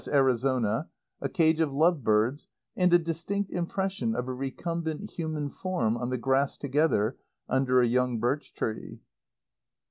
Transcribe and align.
Arizona, 0.07 0.89
a 1.21 1.29
cage 1.29 1.59
of 1.59 1.71
love 1.71 2.03
birds, 2.03 2.47
and 2.75 2.91
a 2.91 2.97
distinct 2.97 3.51
impression 3.51 4.15
of 4.15 4.27
a 4.27 4.33
recumbent 4.33 5.11
human 5.11 5.47
form, 5.47 5.95
on 5.95 6.09
the 6.09 6.17
grass 6.17 6.57
together, 6.57 7.19
under 7.47 7.81
a 7.81 7.85
young 7.85 8.17
birch 8.19 8.51
tree. 8.55 8.99